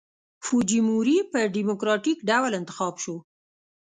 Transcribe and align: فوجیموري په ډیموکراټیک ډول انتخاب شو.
فوجیموري 0.45 1.17
په 1.31 1.39
ډیموکراټیک 1.55 2.17
ډول 2.29 2.51
انتخاب 2.59 2.93
شو. 3.03 3.15